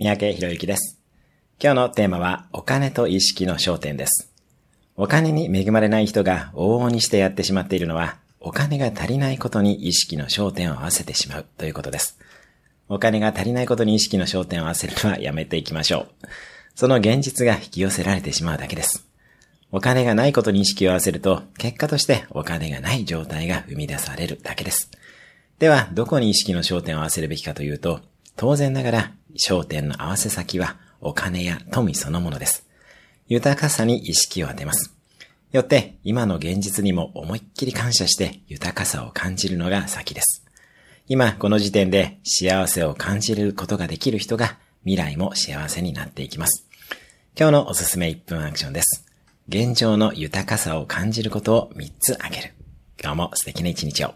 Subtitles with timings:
[0.00, 0.98] 三宅博之です。
[1.62, 4.32] 今日のテーマは、お金と意識の焦点です。
[4.96, 12.18] お金に恵まれない人が往々にしてやってしまっているのは、お金が足りないことに意識の焦点を合わせてしまうということです。
[12.88, 16.26] お金が足りないことに意識の焦点を合わせるのはやめていきましょう。
[16.74, 19.06] その現実が引き寄せられてしまうだけです。
[19.70, 24.90] お金がないことに意識を合わせると、結果としてお金がない状態が生み出されるだけです。
[25.58, 28.00] では、どこに意識の焦点を合わせるべきかというと、
[28.36, 32.66] 当然ながら、焦点の合わせ先はお金や富そのものです。
[33.28, 34.94] 豊かさに意識を当てます。
[35.52, 40.44] よって、今の現実にも思いっきり感謝して豊かさを感じるのが先です。
[41.08, 46.66] 今、この時点で幸せを感じることができる人が未来も幸せになっていきます。
[47.36, 49.06] 今日のおすすめ1分アクションです。
[49.48, 52.54] 現状の豊かさを感じることを3つあげる。
[53.00, 54.14] 今日も素敵な一日を。